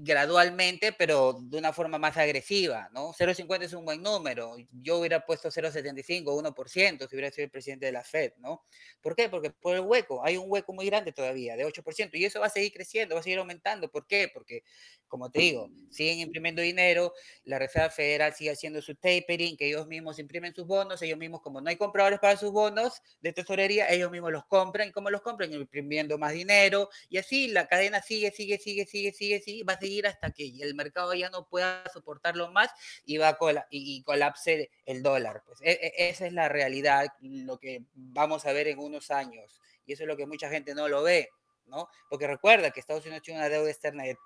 gradualmente, 0.00 0.92
pero 0.92 1.36
de 1.42 1.58
una 1.58 1.72
forma 1.72 1.98
más 1.98 2.16
agresiva, 2.16 2.88
¿no? 2.92 3.12
0,50 3.12 3.64
es 3.64 3.72
un 3.72 3.84
buen 3.84 4.00
número. 4.00 4.54
Yo 4.70 4.98
hubiera 4.98 5.26
puesto 5.26 5.50
0,75, 5.50 6.24
1% 6.24 7.08
si 7.08 7.16
hubiera 7.16 7.32
sido 7.32 7.46
el 7.46 7.50
presidente 7.50 7.86
de 7.86 7.92
la 7.92 8.04
Fed, 8.04 8.32
¿no? 8.38 8.62
¿Por 9.00 9.16
qué? 9.16 9.28
Porque 9.28 9.50
por 9.50 9.74
el 9.74 9.80
hueco, 9.80 10.24
hay 10.24 10.36
un 10.36 10.44
hueco 10.46 10.72
muy 10.72 10.86
grande 10.86 11.12
todavía, 11.12 11.56
de 11.56 11.66
8%, 11.66 12.10
y 12.16 12.24
eso 12.24 12.38
va 12.38 12.46
a 12.46 12.50
seguir 12.50 12.72
creciendo, 12.72 13.16
va 13.16 13.22
a 13.22 13.24
seguir 13.24 13.40
aumentando. 13.40 13.90
¿Por 13.90 14.06
qué? 14.06 14.30
Porque, 14.32 14.62
como 15.08 15.32
te 15.32 15.40
digo, 15.40 15.68
siguen 15.90 16.20
imprimiendo 16.20 16.62
dinero, 16.62 17.12
la 17.42 17.58
Reserva 17.58 17.90
Federal 17.90 18.32
sigue 18.34 18.52
haciendo 18.52 18.80
su 18.80 18.94
tapering, 18.94 19.56
que 19.56 19.66
ellos 19.66 19.88
mismos 19.88 20.20
imprimen 20.20 20.54
sus 20.54 20.68
bonos, 20.68 21.02
ellos 21.02 21.18
mismos, 21.18 21.40
como 21.42 21.60
no 21.60 21.70
hay 21.70 21.76
compradores 21.76 22.20
para 22.20 22.36
sus 22.36 22.52
bonos 22.52 23.02
de 23.20 23.32
tesorería, 23.32 23.90
ellos 23.90 24.12
mismos 24.12 24.30
los 24.30 24.46
compran, 24.46 24.90
¿y 24.90 24.92
cómo 24.92 25.10
los 25.10 25.22
compran? 25.22 25.52
Imprimiendo 25.52 26.18
más 26.18 26.34
dinero, 26.34 26.88
y 27.08 27.18
así 27.18 27.48
la 27.48 27.66
cadena 27.66 28.00
sigue, 28.00 28.30
sigue, 28.30 28.58
sigue, 28.58 28.86
sigue, 28.86 29.12
sigue, 29.12 29.40
sigue, 29.40 29.64
va 29.64 29.72
a 29.72 29.78
seguir 29.80 29.87
hasta 30.06 30.30
que 30.30 30.52
el 30.60 30.74
mercado 30.74 31.14
ya 31.14 31.30
no 31.30 31.48
pueda 31.48 31.84
soportarlo 31.92 32.50
más 32.50 32.70
y 33.04 33.18
va 33.18 33.28
a 33.28 33.38
y, 33.70 34.02
colapse 34.02 34.70
el 34.86 35.02
dólar. 35.02 35.42
Pues 35.46 35.60
e, 35.62 35.72
e, 35.72 36.08
esa 36.08 36.26
es 36.26 36.32
la 36.32 36.48
realidad, 36.48 37.06
lo 37.20 37.58
que 37.58 37.84
vamos 37.94 38.46
a 38.46 38.52
ver 38.52 38.68
en 38.68 38.78
unos 38.78 39.10
años. 39.10 39.60
Y 39.86 39.92
eso 39.92 40.04
es 40.04 40.08
lo 40.08 40.16
que 40.16 40.26
mucha 40.26 40.50
gente 40.50 40.74
no 40.74 40.88
lo 40.88 41.02
ve, 41.02 41.30
¿no? 41.66 41.88
Porque 42.10 42.26
recuerda 42.26 42.70
que 42.70 42.80
Estados 42.80 43.04
Unidos 43.06 43.22
tiene 43.22 43.40
una 43.40 43.48
deuda 43.48 43.70
externa 43.70 44.04
de 44.04 44.16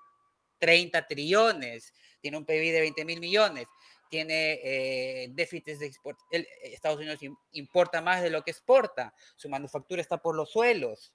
30 0.59 1.07
trillones, 1.07 1.93
tiene 2.21 2.37
un 2.37 2.45
PIB 2.45 2.71
de 2.71 2.81
20 2.81 3.05
mil 3.05 3.19
millones, 3.19 3.67
tiene 4.09 4.59
eh, 4.63 5.27
déficits 5.31 5.79
de 5.79 5.87
export. 5.87 6.19
Estados 6.31 6.99
Unidos 6.99 7.19
importa 7.51 8.01
más 8.01 8.21
de 8.21 8.29
lo 8.29 8.43
que 8.43 8.51
exporta, 8.51 9.13
su 9.35 9.49
manufactura 9.49 10.01
está 10.01 10.21
por 10.21 10.35
los 10.35 10.51
suelos, 10.51 11.13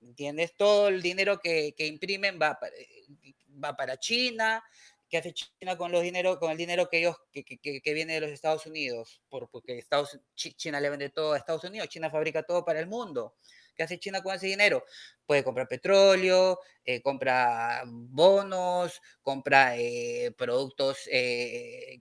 ¿entiendes? 0.00 0.56
Todo 0.56 0.88
el 0.88 1.00
dinero 1.00 1.38
que, 1.38 1.74
que 1.76 1.86
imprimen 1.86 2.38
va, 2.42 2.58
eh, 2.76 3.34
va 3.62 3.76
para 3.76 3.98
China, 3.98 4.62
¿qué 5.08 5.18
hace 5.18 5.32
China 5.32 5.76
con, 5.76 5.92
los 5.92 6.02
dinero, 6.02 6.38
con 6.38 6.50
el 6.50 6.56
dinero 6.56 6.88
que, 6.88 6.98
ellos, 6.98 7.16
que, 7.32 7.44
que, 7.44 7.80
que 7.80 7.94
viene 7.94 8.14
de 8.14 8.20
los 8.20 8.30
Estados 8.30 8.66
Unidos? 8.66 9.20
porque 9.28 9.78
Estados, 9.78 10.18
China 10.34 10.80
le 10.80 10.90
vende 10.90 11.10
todo 11.10 11.32
a 11.32 11.38
Estados 11.38 11.64
Unidos, 11.64 11.88
China 11.88 12.10
fabrica 12.10 12.42
todo 12.42 12.64
para 12.64 12.80
el 12.80 12.86
mundo. 12.86 13.34
¿Qué 13.74 13.84
hace 13.84 13.98
China 13.98 14.22
con 14.22 14.34
ese 14.34 14.46
dinero? 14.46 14.84
Puede 15.24 15.42
comprar 15.42 15.66
petróleo, 15.66 16.60
eh, 16.84 17.00
compra 17.00 17.82
bonos, 17.86 19.00
compra 19.22 19.76
eh, 19.78 20.32
productos 20.36 21.08
eh, 21.10 22.00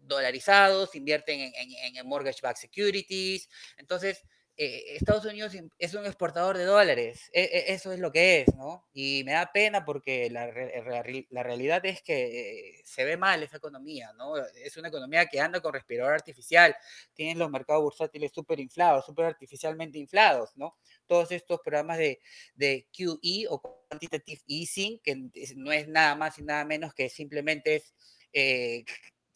dolarizados, 0.00 0.94
invierten 0.94 1.40
en, 1.40 1.52
en, 1.54 1.96
en 1.96 2.06
mortgage-backed 2.06 2.60
securities. 2.60 3.48
Entonces, 3.78 4.22
eh, 4.58 4.96
Estados 4.96 5.26
Unidos 5.26 5.52
es 5.78 5.94
un 5.94 6.06
exportador 6.06 6.56
de 6.56 6.64
dólares, 6.64 7.28
e, 7.34 7.42
e, 7.42 7.72
eso 7.74 7.92
es 7.92 8.00
lo 8.00 8.10
que 8.10 8.40
es, 8.40 8.54
¿no? 8.54 8.86
Y 8.94 9.22
me 9.24 9.32
da 9.32 9.52
pena 9.52 9.84
porque 9.84 10.30
la, 10.30 10.46
la, 10.46 11.42
realidad 11.42 11.84
es 11.84 12.00
que 12.00 12.80
se 12.82 13.04
ve 13.04 13.18
mal 13.18 13.42
esa 13.42 13.58
economía, 13.58 14.14
¿no? 14.14 14.38
Es 14.38 14.78
una 14.78 14.88
economía 14.88 15.26
que 15.26 15.40
anda 15.40 15.60
con 15.60 15.74
respirador 15.74 16.14
artificial, 16.14 16.74
tienen 17.12 17.38
los 17.38 17.50
mercados 17.50 17.82
bursátiles 17.82 18.32
súper 18.32 18.58
inflados, 18.58 19.04
súper 19.04 19.26
artificialmente 19.26 19.98
inflados, 19.98 20.56
¿no? 20.56 20.78
Todos 21.06 21.32
estos 21.32 21.60
programas 21.60 21.98
de, 21.98 22.20
de 22.54 22.88
QE 22.96 23.46
o 23.50 23.60
Quantitative 23.60 24.40
Easing, 24.48 25.00
que 25.00 25.16
no 25.56 25.70
es 25.70 25.86
nada 25.86 26.14
más 26.14 26.38
y 26.38 26.42
nada 26.42 26.64
menos 26.64 26.94
que 26.94 27.10
simplemente 27.10 27.76
es... 27.76 27.94
Eh, 28.32 28.84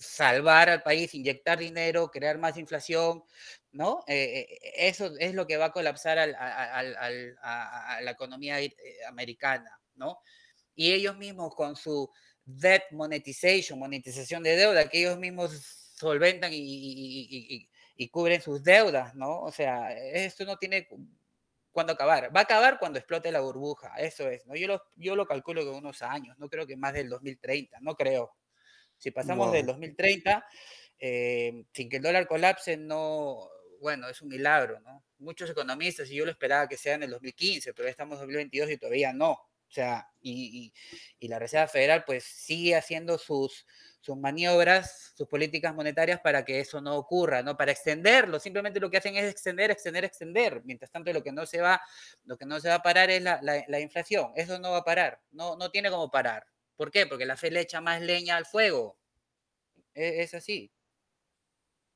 salvar 0.01 0.71
al 0.71 0.83
país, 0.83 1.15
inyectar 1.15 1.59
dinero, 1.59 2.11
crear 2.11 2.39
más 2.39 2.57
inflación, 2.57 3.23
¿no? 3.73 4.05
Eh, 4.07 4.47
eh, 4.49 4.89
eso 4.89 5.13
es 5.19 5.35
lo 5.35 5.47
que 5.47 5.57
va 5.57 5.67
a 5.67 5.73
colapsar 5.73 6.19
a 6.19 6.27
la 6.27 8.11
economía 8.11 8.61
eh, 8.61 8.75
americana, 9.09 9.81
¿no? 9.95 10.19
Y 10.75 10.93
ellos 10.93 11.17
mismos 11.17 11.55
con 11.55 11.77
su 11.77 12.11
debt 12.45 12.85
monetization, 12.93 13.79
monetización 13.79 14.43
de 14.43 14.57
deuda, 14.57 14.89
que 14.89 15.01
ellos 15.01 15.19
mismos 15.19 15.53
solventan 15.97 16.51
y, 16.53 17.69
cubren 18.11 18.41
sus 18.41 18.63
deudas, 18.63 19.15
¿no? 19.15 19.43
O 19.43 19.53
sea, 19.53 19.93
esto 19.93 20.45
no 20.47 20.57
tiene 20.57 20.89
cuándo 21.71 21.93
acabar. 21.93 22.35
Va 22.35 22.41
a 22.41 22.45
acabar 22.45 22.79
cuando 22.79 22.99
explote 22.99 23.31
la 23.31 23.41
burbuja, 23.41 23.95
eso 23.99 24.29
es, 24.31 24.47
¿no? 24.47 24.57
Yo 24.57 24.67
lo, 24.67 24.83
yo 24.97 25.15
lo 25.15 25.27
calculo 25.27 25.63
que 25.63 25.69
unos 25.69 26.01
años, 26.01 26.37
no 26.39 26.49
creo 26.49 26.67
que 26.67 26.77
más 26.77 26.95
del 26.95 27.11
2030, 27.11 27.79
no 27.81 27.95
creo. 27.95 28.33
Si 28.97 29.11
pasamos 29.11 29.53
del 29.53 29.67
2030, 29.67 30.45
sin 30.99 31.89
que 31.89 31.97
el 31.97 32.03
dólar 32.03 32.27
colapse, 32.27 32.77
no, 32.77 33.51
bueno, 33.81 34.09
es 34.09 34.21
un 34.23 34.29
milagro, 34.29 34.81
¿no? 34.81 35.05
Muchos 35.19 35.51
economistas, 35.51 36.11
y 36.11 36.17
yo 36.17 36.25
lo 36.25 36.31
esperaba 36.31 36.69
que 36.69 36.77
sea 36.77 36.95
en 36.95 37.03
el 37.05 37.11
2015, 37.11 37.75
pero 37.75 37.87
ya 37.87 37.91
estamos 37.91 38.17
en 38.17 38.27
2022 38.27 38.71
y 38.71 38.77
todavía 38.77 39.13
no. 39.13 39.33
O 39.71 39.73
sea, 39.73 40.11
y, 40.21 40.73
la 41.21 41.39
Reserva 41.39 41.69
Federal 41.69 42.05
pues 42.05 42.25
sigue 42.25 42.75
haciendo 42.75 43.19
sus, 43.19 43.65
maniobras, 44.17 45.13
sus 45.17 45.29
políticas 45.29 45.73
monetarias 45.73 46.21
para 46.21 46.45
que 46.45 46.59
eso 46.59 46.81
no 46.81 46.97
ocurra, 46.97 47.45
¿no? 47.45 47.57
Para 47.57 47.71
extenderlo. 47.71 48.41
Simplemente 48.41 48.81
lo 48.81 48.91
que 48.91 48.97
hacen 48.97 49.17
es 49.17 49.31
extender, 49.31 49.71
extender, 49.71 50.05
extender. 50.05 50.63
Mientras 50.65 50.91
tanto, 50.91 51.13
lo 51.13 51.23
que 51.23 51.31
no 51.31 51.47
se 51.47 51.61
va, 51.61 51.81
lo 52.25 52.37
que 52.37 52.47
no 52.47 52.59
se 52.59 52.69
va 52.69 52.77
a 52.77 52.83
parar 52.83 53.11
es 53.11 53.23
la, 53.23 53.41
la, 53.43 53.81
inflación. 53.81 54.33
Eso 54.35 54.59
no 54.59 54.73
va 54.73 54.79
a 54.79 54.85
parar. 54.85 55.21
No, 55.31 55.57
no 55.57 55.71
tiene 55.71 55.91
como 55.91 56.11
parar. 56.11 56.45
¿Por 56.77 56.91
qué? 56.91 57.07
Porque 57.07 57.25
la 57.25 57.37
fe 57.37 57.53
le 57.53 57.61
echa 57.61 57.81
más 57.81 58.03
leña 58.03 58.37
al 58.37 58.47
fuego. 58.47 58.99
E, 59.95 60.23
es 60.23 60.35
así. 60.35 60.73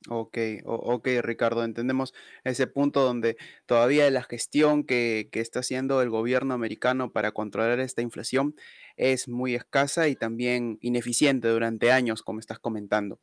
Ok, 0.07 0.37
ok, 0.65 1.07
Ricardo, 1.23 1.63
entendemos 1.63 2.13
ese 2.43 2.67
punto 2.67 3.01
donde 3.01 3.37
todavía 3.65 4.07
la 4.11 4.21
gestión 4.21 4.83
que, 4.83 5.29
que 5.31 5.39
está 5.39 5.61
haciendo 5.61 5.99
el 6.03 6.11
gobierno 6.11 6.53
americano 6.53 7.11
para 7.11 7.31
controlar 7.31 7.79
esta 7.79 8.03
inflación 8.03 8.55
es 8.97 9.27
muy 9.27 9.55
escasa 9.55 10.07
y 10.07 10.15
también 10.15 10.77
ineficiente 10.81 11.47
durante 11.47 11.91
años, 11.91 12.21
como 12.21 12.39
estás 12.39 12.59
comentando. 12.59 13.19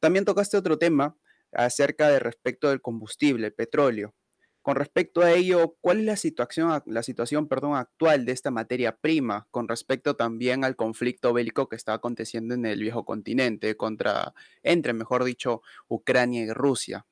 También 0.00 0.24
tocaste 0.24 0.56
otro 0.56 0.78
tema 0.78 1.16
acerca 1.52 2.08
de 2.08 2.18
respecto 2.18 2.70
del 2.70 2.80
combustible, 2.80 3.50
petróleo. 3.50 4.14
Con 4.62 4.76
respecto 4.76 5.22
a 5.22 5.32
ello, 5.32 5.76
¿cuál 5.80 6.00
es 6.00 6.06
la 6.06 6.16
situación, 6.16 6.82
la 6.86 7.02
situación 7.02 7.48
perdón, 7.48 7.74
actual 7.74 8.24
de 8.24 8.30
esta 8.30 8.52
materia 8.52 8.96
prima 8.96 9.48
con 9.50 9.66
respecto 9.66 10.14
también 10.14 10.64
al 10.64 10.76
conflicto 10.76 11.32
bélico 11.32 11.68
que 11.68 11.74
está 11.74 11.94
aconteciendo 11.94 12.54
en 12.54 12.64
el 12.64 12.80
viejo 12.80 13.04
continente 13.04 13.76
contra, 13.76 14.34
entre, 14.62 14.92
mejor 14.92 15.24
dicho, 15.24 15.62
Ucrania 15.88 16.42
y 16.42 16.52
Rusia? 16.52 17.04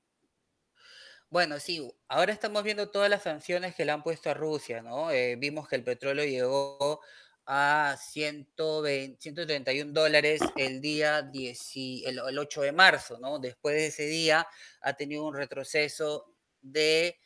Bueno, 1.28 1.59
sí, 1.59 1.92
ahora 2.09 2.33
estamos 2.33 2.62
viendo 2.62 2.90
todas 2.90 3.11
las 3.11 3.25
sanciones 3.25 3.75
que 3.75 3.85
le 3.85 3.92
han 3.92 4.04
puesto 4.04 4.30
a 4.30 4.35
Rusia, 4.35 4.80
¿no? 4.83 5.11
Eh, 5.11 5.35
vimos 5.37 5.69
que 5.69 5.76
el 5.76 5.85
petróleo 5.85 6.25
llegó 6.25 7.00
a 7.47 7.97
120, 7.99 9.21
131 9.21 9.92
dólares 9.92 10.40
el 10.57 10.80
día 10.80 11.23
10, 11.23 11.73
el, 12.07 12.21
el 12.28 12.38
8 12.38 12.62
de 12.62 12.73
marzo, 12.73 13.19
¿no? 13.19 13.40
Después 13.40 13.75
de 13.75 13.87
ese 13.87 14.07
día 14.07 14.47
ha 14.83 14.92
tenido 14.95 15.25
un 15.25 15.35
retroceso 15.35 16.33
de 16.62 17.19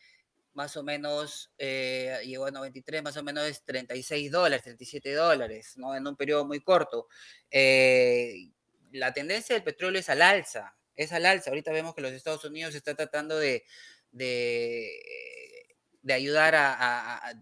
más 0.54 0.76
o 0.76 0.82
menos 0.82 1.50
eh, 1.58 2.18
llegó 2.25 2.46
a 2.46 2.50
93, 2.50 3.02
más 3.02 3.16
o 3.16 3.23
menos 3.23 3.44
es 3.44 3.64
36 3.64 4.30
dólares, 4.30 4.62
37 4.62 5.12
dólares, 5.12 5.75
¿no? 5.76 5.94
En 5.94 6.06
un 6.06 6.16
periodo 6.16 6.44
muy 6.44 6.61
corto. 6.61 7.08
Eh, 7.50 8.50
la 8.92 9.12
tendencia 9.12 9.54
del 9.54 9.64
petróleo 9.64 10.00
es 10.00 10.08
al 10.08 10.23
alza, 10.23 10.76
es 10.94 11.12
al 11.12 11.26
alza. 11.26 11.50
Ahorita 11.50 11.73
vemos 11.73 11.94
que 11.94 12.02
los 12.02 12.12
Estados 12.12 12.44
Unidos 12.44 12.75
está 12.75 12.94
tratando 12.94 13.37
de, 13.37 13.64
de, 14.12 14.94
ayudar 16.12 16.54
a, 16.56 17.34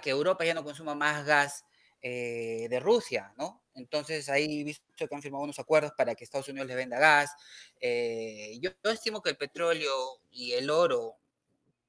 que 0.00 0.10
Europa 0.10 0.44
ya 0.44 0.54
no 0.54 0.62
consuma 0.64 0.94
más 0.94 1.24
gas 1.26 1.64
eh, 2.00 2.68
de 2.70 2.78
Rusia, 2.78 3.34
¿no? 3.36 3.64
Entonces 3.74 4.28
ahí 4.28 4.62
visto 4.64 5.08
que 5.08 5.14
han 5.14 5.22
firmado 5.22 5.44
unos 5.44 5.58
acuerdos 5.58 5.92
para 5.96 6.14
que 6.14 6.24
Estados 6.24 6.48
Unidos 6.48 6.68
les 6.68 6.76
venda 6.76 6.98
gas. 6.98 7.30
yo, 8.60 8.70
yo 8.84 8.90
estimo 8.90 9.22
que 9.22 9.30
el 9.30 9.36
petróleo 9.36 10.20
y 10.30 10.52
el 10.52 10.70
oro 10.70 11.16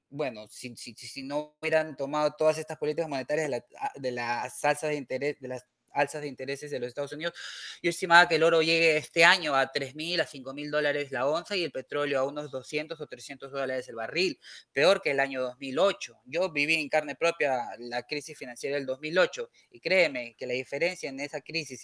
bueno, 0.10 0.48
si, 0.48 0.76
si, 0.76 0.94
si, 0.94 1.24
no 1.24 1.56
hubieran 1.62 1.96
tomado 1.96 2.34
todas 2.38 2.58
estas 2.58 2.78
políticas 2.78 3.10
monetarias 3.10 3.50
de, 3.50 3.64
ah, 3.80 3.92
de 3.96 4.12
las 4.12 4.64
alzas 4.66 4.90
de 4.90 4.96
interés, 4.96 5.40
de 5.40 5.48
las 5.48 5.66
alzas 5.94 6.22
de 6.22 6.28
intereses 6.28 6.72
de 6.72 6.80
los 6.80 6.88
Estados 6.88 7.14
Unidos, 7.14 7.34
yo 7.82 7.90
estimaba 7.90 8.28
que 8.28 8.36
el 8.36 8.44
oro 8.44 8.62
llegue 8.62 8.98
este 8.98 9.24
año 9.24 9.56
a 9.56 9.72
3 9.72 9.96
mil, 9.96 10.20
a 10.22 10.26
5 10.26 10.54
mil 10.54 10.72
dólares 10.72 11.12
la 11.12 11.28
onza 11.28 11.56
y 11.56 11.64
el 11.64 11.72
petróleo 11.72 12.20
a 12.20 12.24
unos 12.24 12.52
200 12.52 13.00
o 13.00 13.08
300 13.08 13.52
dólares 13.52 13.88
el 13.90 13.96
barril, 13.96 14.40
peor 14.72 15.02
que 15.02 15.12
el 15.12 15.20
año 15.20 15.42
2008. 15.42 16.22
Yo 16.26 16.52
viví 16.52 16.76
en 16.76 16.90
carne 16.90 17.16
propia 17.16 17.64
la 17.80 18.04
crisis 18.04 18.38
financiera 18.38 18.76
del 18.78 18.86
2008 18.86 19.50
y 19.72 19.80
créeme 19.80 20.36
que 20.38 20.48
la 20.48 20.54
diferencia 20.54 21.10
en 21.10 21.20
esa 21.20 21.42
crisis, 21.42 21.84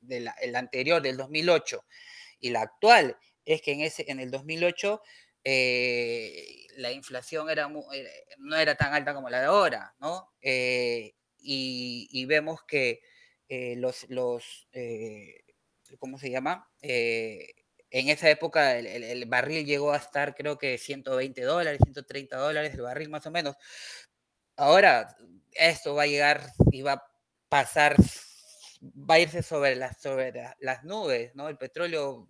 de 0.00 0.20
la, 0.20 0.32
el 0.32 0.54
anterior 0.54 1.00
del 1.00 1.16
2008 1.16 1.84
y 2.40 2.50
la 2.50 2.62
actual, 2.62 3.16
es 3.44 3.60
que 3.62 3.72
en, 3.72 3.80
ese, 3.80 4.04
en 4.08 4.20
el 4.20 4.30
2008 4.30 5.02
eh, 5.44 6.66
la 6.76 6.90
inflación 6.90 7.50
era 7.50 7.70
eh, 7.92 8.26
no 8.38 8.56
era 8.56 8.74
tan 8.74 8.94
alta 8.94 9.14
como 9.14 9.28
la 9.30 9.40
de 9.40 9.46
ahora, 9.46 9.94
¿no? 10.00 10.32
Eh, 10.40 11.14
y, 11.38 12.24
vemos 12.26 12.62
que 12.66 13.00
los, 13.76 14.08
los 14.08 14.66
¿cómo 15.98 16.18
se 16.18 16.30
llama? 16.30 16.68
en 16.80 18.08
esa 18.08 18.30
época 18.30 18.78
el, 18.78 19.26
barril 19.26 19.64
llegó 19.66 19.92
a 19.92 19.98
estar 19.98 20.34
creo 20.34 20.58
que 20.58 20.78
120 20.78 21.42
dólares, 21.42 21.80
130 21.84 22.36
dólares 22.36 22.74
el 22.74 22.80
barril 22.82 23.10
más 23.10 23.26
o 23.26 23.30
menos. 23.30 23.56
Ahora 24.56 25.16
esto 25.52 25.94
va 25.94 26.04
a 26.04 26.06
llegar 26.06 26.50
y 26.72 26.82
va 26.82 26.92
a 26.94 27.04
pasar 27.48 27.96
va 28.84 29.14
a 29.14 29.20
irse 29.20 29.42
sobre 29.42 29.76
las, 29.76 30.00
sobre 30.00 30.32
las 30.60 30.84
nubes, 30.84 31.34
¿no? 31.34 31.48
El 31.48 31.56
petróleo 31.56 32.28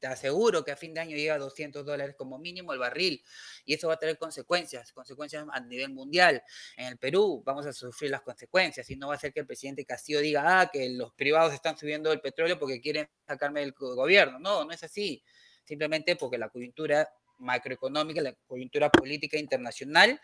te 0.00 0.06
aseguro 0.06 0.64
que 0.64 0.72
a 0.72 0.76
fin 0.76 0.94
de 0.94 1.00
año 1.00 1.16
llega 1.16 1.34
a 1.34 1.38
200 1.38 1.84
dólares 1.84 2.16
como 2.16 2.38
mínimo 2.38 2.72
el 2.72 2.78
barril 2.78 3.22
y 3.64 3.74
eso 3.74 3.88
va 3.88 3.94
a 3.94 3.98
tener 3.98 4.18
consecuencias, 4.18 4.92
consecuencias 4.92 5.44
a 5.52 5.60
nivel 5.60 5.90
mundial. 5.90 6.42
En 6.76 6.86
el 6.86 6.98
Perú 6.98 7.42
vamos 7.44 7.66
a 7.66 7.72
sufrir 7.72 8.10
las 8.10 8.22
consecuencias 8.22 8.88
y 8.90 8.96
no 8.96 9.08
va 9.08 9.14
a 9.14 9.18
ser 9.18 9.32
que 9.32 9.40
el 9.40 9.46
presidente 9.46 9.84
Castillo 9.84 10.20
diga, 10.20 10.60
ah, 10.60 10.70
que 10.72 10.88
los 10.90 11.12
privados 11.12 11.52
están 11.52 11.76
subiendo 11.76 12.12
el 12.12 12.20
petróleo 12.20 12.58
porque 12.58 12.80
quieren 12.80 13.08
sacarme 13.26 13.60
del 13.60 13.72
gobierno. 13.72 14.38
No, 14.38 14.64
no 14.64 14.72
es 14.72 14.82
así. 14.82 15.22
Simplemente 15.64 16.16
porque 16.16 16.38
la 16.38 16.48
coyuntura 16.48 17.08
macroeconómica, 17.38 18.22
la 18.22 18.34
coyuntura 18.46 18.90
política 18.90 19.38
internacional 19.38 20.20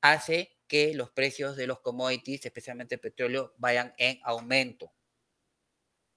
hace 0.00 0.56
que 0.68 0.94
los 0.94 1.10
precios 1.10 1.56
de 1.56 1.66
los 1.66 1.80
commodities, 1.80 2.44
especialmente 2.44 2.96
el 2.96 3.00
petróleo, 3.00 3.54
vayan 3.56 3.94
en 3.96 4.20
aumento. 4.22 4.92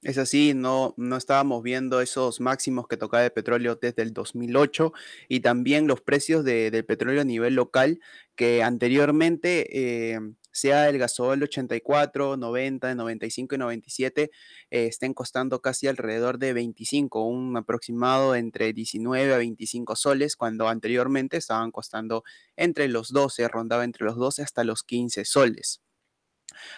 Es 0.04 0.18
así, 0.18 0.54
no, 0.56 0.96
no 0.98 1.16
estábamos 1.16 1.62
viendo 1.62 2.02
esos 2.02 2.40
máximos 2.42 2.88
que 2.88 2.98
tocaba 2.98 3.24
el 3.24 3.32
petróleo 3.32 3.76
desde 3.76 4.02
el 4.02 4.14
2008 4.14 4.94
y 5.30 5.42
también 5.42 5.86
los 5.86 6.02
precios 6.02 6.44
de, 6.44 6.72
del 6.72 6.86
petróleo 6.86 7.22
a 7.22 7.26
nivel 7.26 7.54
local 7.54 8.00
que 8.36 8.64
anteriormente, 8.64 10.14
eh, 10.14 10.20
sea 10.52 10.90
el 10.90 10.98
gasol 10.98 11.44
84, 11.44 12.36
90, 12.36 12.96
95 12.96 13.56
y 13.56 13.58
97, 13.60 14.32
eh, 14.72 14.86
estén 14.88 15.14
costando 15.14 15.62
casi 15.62 15.88
alrededor 15.88 16.40
de 16.40 16.54
25, 16.54 17.24
un 17.26 17.56
aproximado 17.56 18.36
entre 18.36 18.74
19 18.74 19.34
a 19.34 19.38
25 19.38 19.96
soles, 19.96 20.36
cuando 20.36 20.68
anteriormente 20.68 21.38
estaban 21.38 21.72
costando 21.72 22.24
entre 22.56 22.88
los 22.88 23.12
12, 23.12 23.48
rondaba 23.48 23.84
entre 23.84 24.06
los 24.06 24.18
12 24.18 24.42
hasta 24.42 24.64
los 24.64 24.84
15 24.84 25.26
soles. 25.26 25.82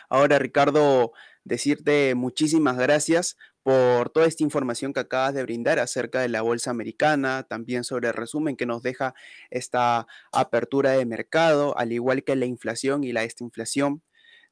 Ahora, 0.10 0.40
Ricardo, 0.40 1.14
decirte 1.44 2.16
muchísimas 2.16 2.78
gracias 2.78 3.38
por 3.64 4.10
toda 4.10 4.28
esta 4.28 4.44
información 4.44 4.94
que 4.94 5.00
acabas 5.00 5.34
de 5.34 5.44
brindar 5.44 5.80
acerca 5.80 6.22
de 6.22 6.30
la 6.30 6.42
bolsa 6.42 6.72
americana, 6.72 7.44
también 7.44 7.84
sobre 7.84 8.10
el 8.10 8.14
resumen 8.14 8.58
que 8.58 8.66
nos 8.66 8.84
deja 8.84 9.14
esta 9.50 10.06
apertura 10.34 10.92
de 10.92 11.06
mercado, 11.06 11.78
al 11.78 11.94
igual 11.94 12.24
que 12.24 12.36
la 12.36 12.46
inflación 12.46 13.04
y 13.04 13.14
la 13.14 13.22
desinflación 13.22 14.04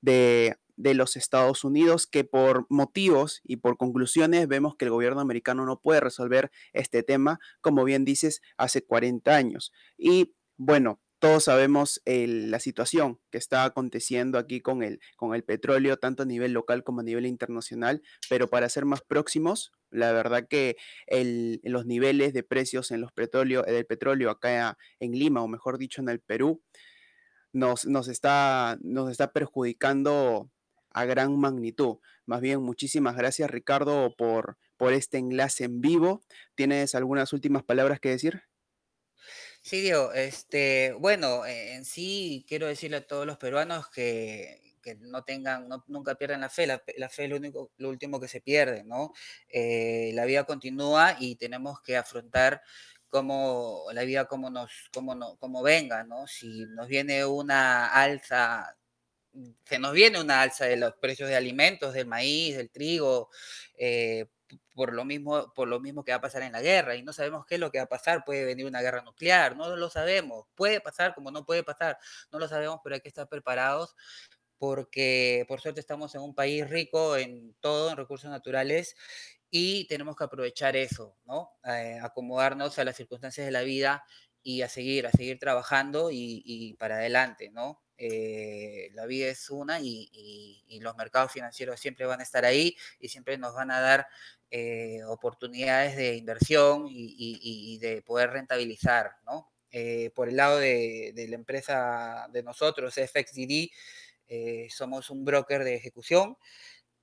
de, 0.02 0.56
de 0.78 0.94
los 0.94 1.18
Estados 1.18 1.64
Unidos, 1.64 2.08
que 2.08 2.24
por 2.24 2.66
motivos 2.70 3.42
y 3.44 3.58
por 3.58 3.78
conclusiones 3.78 4.48
vemos 4.48 4.76
que 4.78 4.86
el 4.86 4.92
gobierno 4.92 5.22
americano 5.22 5.66
no 5.66 5.80
puede 5.80 6.00
resolver 6.00 6.52
este 6.74 7.04
tema, 7.04 7.40
como 7.62 7.84
bien 7.84 8.06
dices, 8.06 8.42
hace 8.58 8.82
40 8.82 9.36
años. 9.36 9.74
Y 9.98 10.34
bueno, 10.58 11.02
todos 11.22 11.44
sabemos 11.44 12.02
la 12.06 12.60
situación 12.60 13.20
que 13.30 13.38
está 13.38 13.64
aconteciendo 13.64 14.40
aquí 14.40 14.60
con 14.60 14.82
el, 14.82 15.00
con 15.16 15.36
el 15.36 15.44
petróleo, 15.44 15.98
tanto 15.98 16.24
a 16.24 16.26
nivel 16.26 16.52
local 16.52 16.84
como 16.84 17.02
a 17.02 17.04
nivel 17.04 17.28
internacional, 17.28 18.02
pero 18.28 18.48
para 18.48 18.68
ser 18.70 18.86
más 18.86 19.02
próximos, 19.02 19.72
la 19.92 20.12
verdad 20.14 20.48
que 20.50 20.78
los 21.64 21.86
niveles 21.86 22.34
de 22.34 22.42
precios 22.42 22.90
en 22.90 23.02
los 23.02 23.12
petróleo, 23.12 23.62
del 23.62 23.86
petróleo 23.86 24.32
acá 24.32 24.80
en 25.00 25.12
Lima, 25.12 25.44
o 25.44 25.48
mejor 25.48 25.78
dicho 25.78 26.02
en 26.02 26.10
el 26.10 26.22
Perú, 26.22 26.64
nos, 27.54 27.86
nos, 27.86 28.08
está, 28.08 28.80
nos 28.82 29.12
está 29.12 29.32
perjudicando 29.32 30.50
a 30.90 31.06
gran 31.06 31.40
magnitud. 31.40 31.98
Más 32.26 32.42
bien, 32.42 32.64
muchísimas 32.64 33.16
gracias 33.16 33.52
Ricardo 33.52 34.16
por, 34.18 34.58
por 34.76 34.94
este 34.94 35.20
enlace 35.20 35.66
en 35.66 35.82
vivo. 35.82 36.24
¿Tienes 36.56 36.96
algunas 36.96 37.32
últimas 37.32 37.64
palabras 37.64 38.00
que 38.00 38.10
decir? 38.10 38.42
Sí, 39.64 39.82
Diego, 39.82 40.12
este, 40.14 40.94
bueno, 41.00 41.46
e 41.46 41.74
en 41.76 41.86
sí 41.86 42.44
quiero 42.48 42.66
decirle 42.68 42.98
a 42.98 43.08
todos 43.08 43.28
los 43.28 43.38
peruanos 43.38 43.88
que, 43.90 44.76
que 44.82 44.96
no 44.96 45.24
tengan, 45.24 45.68
no, 45.70 45.84
nunca 45.88 46.16
pierdan 46.16 46.42
la 46.42 46.50
fe, 46.50 46.66
la, 46.66 46.82
la 46.98 47.10
fe 47.10 47.26
es 47.26 47.30
lo, 47.30 47.36
único, 47.38 47.72
lo 47.78 47.90
último 47.90 48.20
que 48.20 48.28
se 48.28 48.42
pierde, 48.42 48.84
¿no? 48.84 49.14
Eh, 49.50 50.12
la 50.16 50.26
vida 50.26 50.46
continúa 50.46 51.16
y 51.20 51.36
tenemos 51.36 51.80
que 51.82 51.96
afrontar 51.96 52.62
como 53.10 53.86
la 53.94 54.04
vida 54.04 54.26
como 54.26 54.50
nos, 54.50 54.72
como 54.94 55.14
no, 55.14 55.36
como 55.38 55.62
venga, 55.62 56.04
¿no? 56.04 56.26
Si 56.28 56.66
nos 56.70 56.88
viene 56.88 57.24
una 57.26 57.88
alza 57.94 58.76
se 59.66 59.80
nos 59.80 59.94
viene 59.94 60.20
una 60.20 60.42
alza 60.42 60.66
de 60.66 60.78
los 60.78 60.94
precios 60.96 61.30
de 61.30 61.36
alimentos, 61.36 61.94
del 61.94 62.06
maíz, 62.08 62.58
del 62.58 62.70
trigo, 62.70 63.30
eh, 63.78 64.28
por 64.76 64.94
lo 64.94 65.06
mismo, 65.06 65.54
por 65.54 65.68
lo 65.68 65.80
mismo 65.80 66.04
que 66.04 66.12
va 66.12 66.18
a 66.18 66.22
pasar 66.22 66.44
en 66.44 66.54
la 66.54 66.62
guerra 66.62 66.96
y 66.96 67.04
no 67.04 67.14
sabemos 67.14 67.46
qué 67.46 67.56
es 67.56 67.62
lo 67.62 67.72
que 67.72 67.80
va 67.80 67.86
a 67.86 67.88
pasar, 67.90 68.24
puede 68.26 68.46
venir 68.46 68.66
una 68.66 68.82
guerra 68.82 69.02
nuclear, 69.02 69.56
no 69.58 69.76
lo 69.76 69.90
sabemos, 69.90 70.48
puede 70.56 70.82
pasar 70.82 71.14
como 71.16 71.32
no 71.32 71.46
puede 71.46 71.64
pasar, 71.64 71.98
no 72.32 72.40
lo 72.40 72.48
sabemos, 72.48 72.80
pero 72.84 72.96
hay 72.96 73.02
que 73.02 73.10
estar 73.10 73.28
preparados 73.30 73.96
porque 74.58 75.46
por 75.48 75.60
suerte 75.62 75.80
estamos 75.80 76.14
en 76.16 76.22
un 76.22 76.36
país 76.36 76.70
rico 76.70 77.18
en 77.18 77.56
todo, 77.62 77.90
en 77.92 77.98
recursos 77.98 78.30
naturales 78.30 78.96
y 79.50 79.88
tenemos 79.88 80.16
que 80.16 80.24
aprovechar 80.24 80.76
eso, 80.76 81.18
¿no? 81.26 81.52
Eh, 81.66 82.00
acomodarnos 82.02 82.78
a 82.80 82.84
las 82.86 82.96
circunstancias 82.96 83.46
de 83.46 83.52
la 83.52 83.62
vida 83.64 84.06
y 84.44 84.62
a 84.62 84.70
seguir, 84.70 85.08
a 85.08 85.12
seguir 85.12 85.40
trabajando 85.40 86.12
y, 86.12 86.42
y 86.46 86.74
para 86.76 86.96
adelante, 86.96 87.50
¿no? 87.52 87.82
Eh, 88.04 88.90
la 88.96 89.06
vida 89.06 89.28
es 89.28 89.52
una 89.52 89.80
y, 89.80 90.64
los 90.82 90.96
mercados 90.96 91.32
financieros 91.32 91.80
siempre 91.80 92.08
van 92.08 92.22
a 92.22 92.24
estar 92.24 92.44
ahí 92.44 92.76
y 93.00 93.10
siempre 93.10 93.38
nos 93.38 93.54
van 93.54 93.70
a 93.70 93.80
dar 93.80 94.08
eh, 94.54 95.02
oportunidades 95.06 95.96
de 95.96 96.18
inversión 96.18 96.86
y, 96.90 97.78
de 97.78 98.02
poder 98.02 98.32
rentabilizar, 98.32 99.12
¿no? 99.26 99.50
Eh, 99.72 100.12
por 100.14 100.28
el 100.28 100.36
lado 100.36 100.60
de, 100.60 101.14
la 101.30 101.36
empresa 101.36 102.28
de 102.34 102.44
nosotros, 102.44 102.96
FXDD, 102.96 103.70
eh, 104.28 104.68
somos 104.70 105.10
un 105.10 105.24
broker 105.24 105.64
de 105.64 105.76
ejecución 105.76 106.38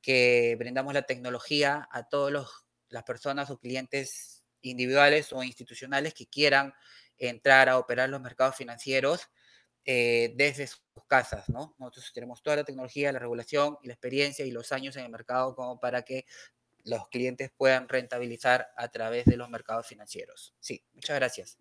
que 0.02 0.56
brindamos 0.58 0.92
la 0.92 1.02
tecnología 1.02 1.88
a 1.90 2.08
todas 2.08 2.46
las 2.90 3.04
personas 3.04 3.50
o 3.50 3.58
clientes 3.58 4.44
individuales 4.60 5.32
o 5.32 5.42
institucionales 5.42 6.12
que 6.12 6.26
quieran 6.26 6.74
entrar 7.16 7.70
a 7.70 7.78
operar 7.78 8.10
los 8.10 8.20
mercados 8.20 8.56
financieros 8.56 9.30
desde 9.84 10.66
sus 10.66 10.82
casas, 11.08 11.48
¿no? 11.48 11.74
Nosotros 11.78 12.12
tenemos 12.14 12.42
toda 12.42 12.56
la 12.56 12.64
tecnología, 12.64 13.10
la 13.10 13.18
regulación 13.18 13.78
y 13.82 13.88
la 13.88 13.94
experiencia 13.94 14.44
y 14.44 14.52
los 14.52 14.70
años 14.70 14.96
en 14.96 15.04
el 15.04 15.10
mercado 15.10 15.56
como 15.56 15.80
para 15.80 16.02
que 16.02 16.24
los 16.84 17.08
clientes 17.08 17.50
puedan 17.56 17.88
rentabilizar 17.88 18.68
a 18.76 18.88
través 18.88 19.24
de 19.24 19.36
los 19.36 19.50
mercados 19.50 19.86
financieros. 19.86 20.54
Sí, 20.60 20.84
muchas 20.94 21.16
gracias. 21.16 21.58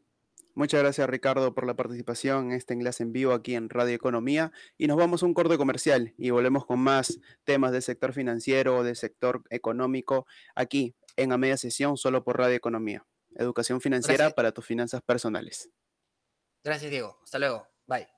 Muchas 0.53 0.81
gracias 0.81 1.07
Ricardo 1.07 1.53
por 1.53 1.67
la 1.67 1.75
participación 1.75 2.47
en 2.47 2.57
este 2.57 2.73
enlace 2.73 3.03
en 3.03 3.13
vivo 3.13 3.33
aquí 3.33 3.53
en 3.53 3.69
Radio 3.69 3.93
Economía 3.93 4.51
y 4.75 4.87
nos 4.87 4.97
vamos 4.97 5.21
a 5.21 5.27
un 5.27 5.35
corte 5.35 5.55
comercial 5.55 6.15
y 6.17 6.31
volvemos 6.31 6.65
con 6.65 6.79
más 6.79 7.19
temas 7.43 7.71
del 7.71 7.83
sector 7.83 8.11
financiero, 8.11 8.83
del 8.83 8.95
sector 8.95 9.43
económico 9.51 10.25
aquí 10.55 10.95
en 11.15 11.31
a 11.31 11.37
media 11.37 11.57
sesión 11.57 11.95
solo 11.95 12.23
por 12.23 12.39
Radio 12.39 12.55
Economía. 12.55 13.05
Educación 13.35 13.81
financiera 13.81 14.25
Gracias. 14.25 14.33
para 14.33 14.51
tus 14.51 14.65
finanzas 14.65 15.03
personales. 15.03 15.69
Gracias 16.63 16.89
Diego. 16.89 17.19
Hasta 17.23 17.37
luego. 17.37 17.67
Bye. 17.85 18.16